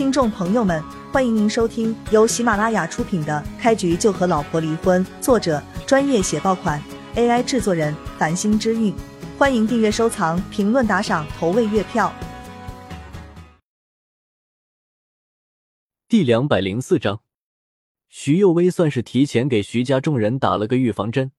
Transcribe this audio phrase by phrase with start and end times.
[0.00, 6.82] 听众朋友们，欢迎您收听由喜马拉雅出品的《开局就和老婆离婚》，作者专业写爆款
[7.16, 8.94] ，AI 制作人繁星之韵。
[9.36, 12.10] 欢迎订阅、收藏、评论、打赏、投喂月票。
[16.08, 17.20] 第两百零四章，
[18.08, 21.32] 徐幼薇算是提前给徐家众人打了个预防针，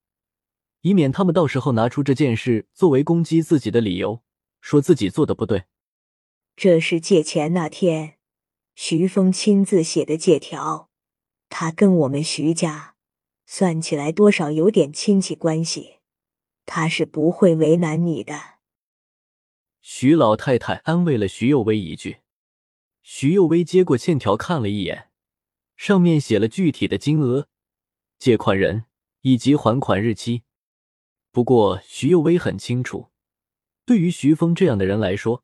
[0.81, 4.21] 以免他们到时候拿出这件事作为攻击自己的理由，
[4.59, 5.63] 说自己做的不对。
[6.55, 8.17] 这是借钱那天，
[8.75, 10.89] 徐峰亲自写的借条。
[11.49, 12.95] 他跟我们徐家
[13.45, 15.97] 算起来多少有点亲戚关系，
[16.65, 18.59] 他是不会为难你的。
[19.81, 22.19] 徐老太太安慰了徐幼薇一句。
[23.01, 25.09] 徐幼薇接过欠条看了一眼，
[25.75, 27.47] 上面写了具体的金额、
[28.17, 28.85] 借款人
[29.21, 30.43] 以及还款日期。
[31.31, 33.09] 不过徐幼薇很清楚，
[33.85, 35.43] 对于徐峰这样的人来说，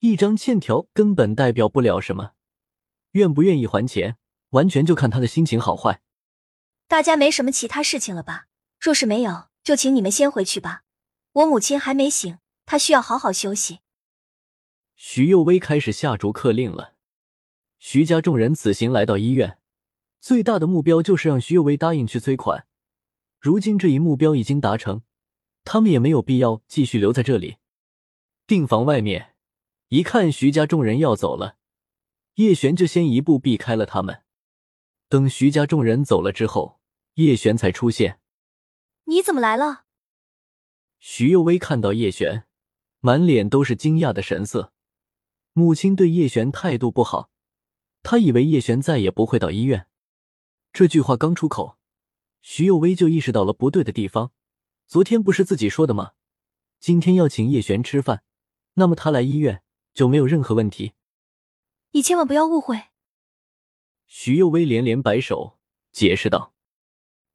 [0.00, 2.32] 一张欠条根本代表不了什么，
[3.12, 4.16] 愿不愿意还钱，
[4.50, 6.00] 完全就看他的心情好坏。
[6.86, 8.46] 大家没什么其他事情了吧？
[8.80, 10.84] 若是没有，就请你们先回去吧。
[11.32, 13.80] 我母亲还没醒，她需要好好休息。
[14.96, 16.94] 徐幼薇开始下逐客令了。
[17.78, 19.58] 徐家众人此行来到医院，
[20.20, 22.66] 最大的目标就是让徐幼薇答应去催款。
[23.38, 25.02] 如今这一目标已经达成，
[25.64, 27.58] 他们也没有必要继续留在这里。
[28.46, 29.34] 病房外面。
[29.90, 31.57] 一看徐家众人要走了，
[32.38, 34.22] 叶璇就先一步避开了他们。
[35.08, 36.78] 等徐家众人走了之后，
[37.14, 38.20] 叶璇才出现。
[39.06, 39.86] 你怎么来了？
[41.00, 42.44] 徐幼薇看到叶璇，
[43.00, 44.72] 满脸都是惊讶的神色。
[45.52, 47.30] 母亲对叶璇态度不好，
[48.04, 49.88] 她以为叶璇再也不会到医院。
[50.72, 51.76] 这句话刚出口，
[52.40, 54.30] 徐幼薇就意识到了不对的地方。
[54.86, 56.12] 昨天不是自己说的吗？
[56.78, 58.22] 今天要请叶璇吃饭，
[58.74, 59.64] 那么他来医院。
[59.92, 60.92] 就没有任何问题，
[61.98, 62.84] 你千万不要误会。
[64.06, 65.58] 徐幼薇连连摆手，
[65.90, 66.54] 解释道：“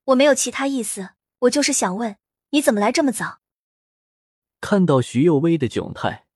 [0.05, 2.15] 我没有其他意思，我就是想问，
[2.51, 3.41] 你怎么来这么早？”
[4.61, 6.27] 看到徐幼薇的窘态，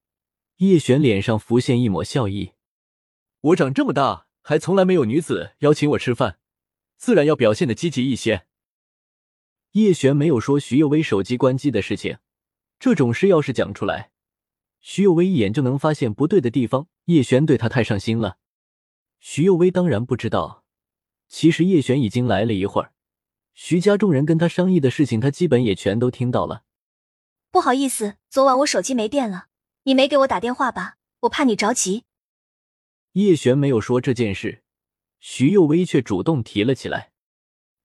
[0.58, 2.52] 叶璇脸上浮现一抹笑意
[3.40, 6.38] ：“我长这么大，还从来没有女子邀请我吃饭，
[6.98, 8.46] 自然要表现的积极一些。”
[9.72, 12.18] 叶璇没有说徐幼薇手机关机的事情，
[12.78, 14.12] 这种事要是讲出来。
[14.80, 18.38] 徐有为一眼就能发现不对的地方，叶璇对他太上心了。
[19.20, 20.64] 徐有为当然不知道，
[21.28, 22.94] 其实叶璇已经来了一会儿，
[23.54, 26.64] 徐家众人跟他商议的事情，他基本也全都听到了。
[27.50, 29.48] 不好意思，昨晚我手机没电了，
[29.84, 30.98] 你没给我打电话吧？
[31.22, 32.04] 我怕你着急。
[33.14, 34.64] 叶璇没有说这件事，
[35.20, 37.12] 徐有为却主动提了起来。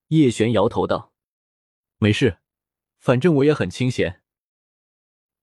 [0.09, 1.11] 叶璇摇头道
[1.97, 2.37] ：“没事，
[2.99, 4.21] 反正我也很清闲。”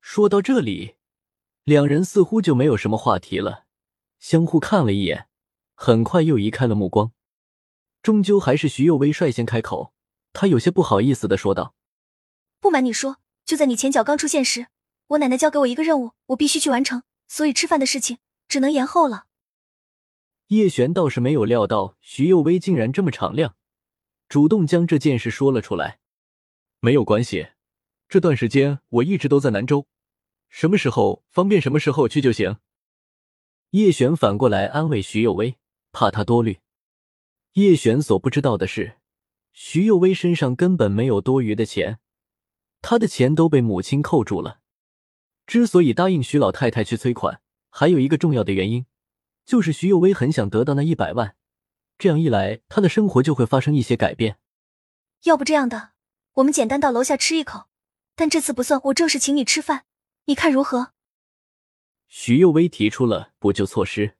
[0.00, 0.94] 说到这里。
[1.70, 3.64] 两人似乎就没有什么话题了，
[4.18, 5.28] 相互看了一眼，
[5.76, 7.12] 很快又移开了目光。
[8.02, 9.94] 终究还是徐幼薇率先开口，
[10.32, 11.76] 她有些不好意思的说道
[12.58, 14.66] ：“不瞒你说，就在你前脚刚出现时，
[15.10, 19.26] 我奶奶交给我一个任务，我必须去完成，所以吃饭的事情只能延后了。”
[20.50, 23.54] 叶璇倒是没有料到徐幼薇竟然这么敞亮，
[24.28, 26.00] 主动将这件事说了出来。
[26.80, 27.50] 没有关系，
[28.08, 29.86] 这段时间我一直都在南州。
[30.50, 32.58] 什么时候方便，什么时候去就行。
[33.70, 35.56] 叶璇反过来安慰徐有为，
[35.92, 36.58] 怕他多虑。
[37.52, 38.98] 叶璇所不知道的是，
[39.52, 42.00] 徐有为身上根本没有多余的钱，
[42.82, 44.60] 他的钱都被母亲扣住了。
[45.46, 47.40] 之所以答应徐老太太去催款，
[47.70, 48.86] 还有一个重要的原因，
[49.46, 51.36] 就是徐有为很想得到那一百万。
[51.96, 54.38] 这样一来，他的生活就会发生一些改变。
[55.24, 55.90] 要不这样的，
[56.34, 57.68] 我们简单到楼下吃一口，
[58.16, 59.84] 但这次不算我正式请你吃饭。
[60.26, 60.92] 你看如何？
[62.08, 64.16] 徐幼薇提出了补救措施。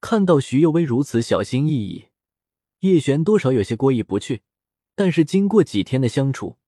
[0.00, 2.08] 看到徐幼薇如此小心翼翼，
[2.80, 4.42] 叶璇多少有些过意不去。
[4.94, 6.58] 但是经过几天的相处，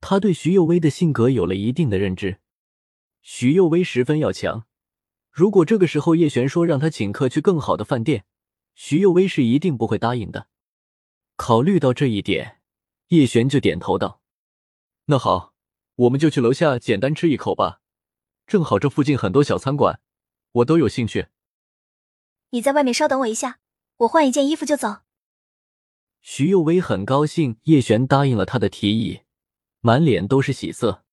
[0.00, 2.38] 他对徐幼薇的性格有了一定的认知。
[3.22, 4.66] 徐幼薇十分要强，
[5.32, 8.24] 如果这个时候叶璇说让他请客去更好的饭店，
[8.76, 10.48] 徐幼薇是一定不会答应的。
[11.34, 12.60] 考虑到这一点，
[13.08, 14.22] 叶璇就点头道
[15.06, 15.55] ：“那好，
[15.96, 17.80] 我们就去楼下简单吃一口吧。”
[18.46, 20.00] 正好这附近很多小餐馆，
[20.52, 21.26] 我都有兴趣。
[22.50, 23.58] 你在外面稍等我一下，
[23.96, 24.98] 我换一件衣服就走。
[26.20, 29.22] 徐幼薇很高兴叶璇答应了他的提议，
[29.80, 31.04] 满脸都是喜色。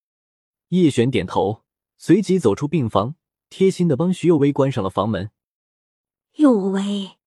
[0.69, 1.63] 叶璇点头，
[1.97, 3.15] 随即走出病房，
[3.49, 5.31] 贴心的帮徐幼薇关上了房门。
[6.33, 7.17] 幼薇，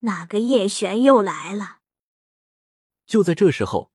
[0.00, 1.80] 哪个叶璇又来了？
[3.06, 3.90] 就在这时候，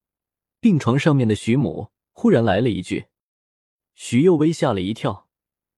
[0.59, 3.05] 病床上面的徐母忽然来了一句，
[3.95, 5.29] 徐幼薇吓了一跳。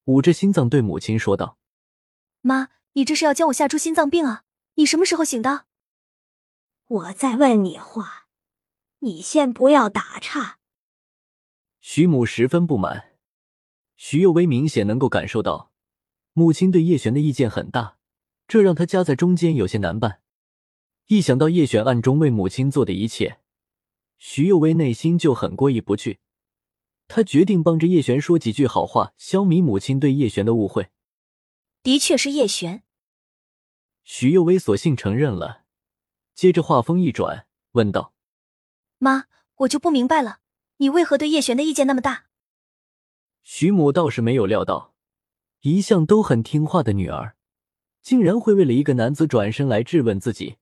[0.06, 1.60] 捂着心脏对母亲说道
[2.42, 4.44] ：“妈，你这是要将我吓出心脏病啊？
[4.74, 5.68] 你什么时候醒的？
[6.88, 8.26] 我在问你话，
[9.02, 10.58] 你先不要打岔。
[11.80, 13.20] 徐母十分不满，
[13.96, 15.72] 徐幼薇明显能够感受到
[16.34, 18.00] 母亲对叶璇的意见很大，
[18.48, 20.22] 这让她夹在中间有些难办。
[21.06, 23.42] 一想到叶璇暗中为母亲做的一切，
[24.18, 26.20] 徐幼薇内心就很过意不去。
[27.14, 30.92] 她决定帮着叶璇说几句好话，消弭母亲对叶璇的误会。
[31.84, 32.84] 的确是叶璇。
[34.06, 35.64] 徐幼薇索性承认了，
[36.34, 38.14] 接着话锋一转，问道
[38.98, 39.26] ：“妈，
[39.58, 40.40] 我就不明白了，
[40.78, 42.28] 你为何对叶璇的意见那么大？”
[43.44, 44.94] 徐母倒是没有料到，
[45.64, 47.36] 一向都很听话的女儿，
[48.02, 50.56] 竟然会为了一个男子转身来质问自己。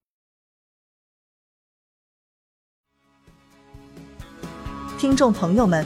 [4.97, 5.85] 听众朋友们，